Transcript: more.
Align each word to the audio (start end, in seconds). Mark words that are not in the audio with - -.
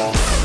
more. 0.00 0.39